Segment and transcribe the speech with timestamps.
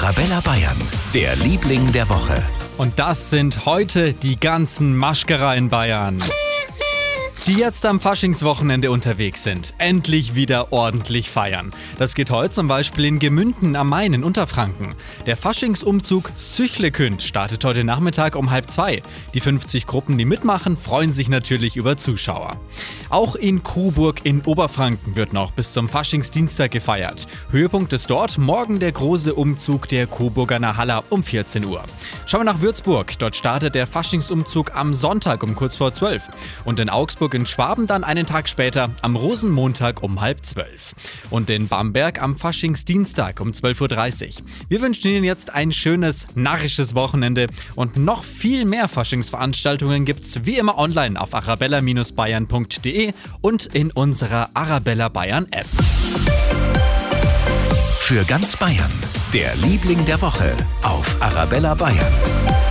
[0.00, 0.76] Arabella Bayern,
[1.12, 2.40] der Liebling der Woche.
[2.76, 6.18] Und das sind heute die ganzen Maschkerer in Bayern
[7.48, 11.70] die jetzt am Faschingswochenende unterwegs sind, endlich wieder ordentlich feiern.
[11.96, 14.94] Das geht heute zum Beispiel in Gemünden am Main in Unterfranken.
[15.24, 19.00] Der Faschingsumzug Süchlekünd startet heute Nachmittag um halb zwei.
[19.32, 22.60] Die 50 Gruppen, die mitmachen, freuen sich natürlich über Zuschauer.
[23.10, 27.26] Auch in Coburg in Oberfranken wird noch bis zum Faschingsdienstag gefeiert.
[27.50, 31.82] Höhepunkt ist dort morgen der große Umzug der Coburger Nahalla um 14 Uhr.
[32.26, 33.18] Schauen wir nach Würzburg.
[33.18, 36.22] Dort startet der Faschingsumzug am Sonntag um kurz vor 12.
[36.66, 40.94] Und in Augsburg in Schwaben dann einen Tag später am Rosenmontag um halb zwölf.
[41.30, 44.46] Und in Bamberg am Faschingsdienstag um 12.30 Uhr.
[44.68, 50.58] Wir wünschen Ihnen jetzt ein schönes, narrisches Wochenende und noch viel mehr Faschingsveranstaltungen gibt's wie
[50.58, 52.97] immer online auf arabella-bayern.de
[53.40, 55.66] und in unserer Arabella Bayern App.
[58.00, 58.90] Für ganz Bayern,
[59.32, 62.67] der Liebling der Woche auf Arabella Bayern.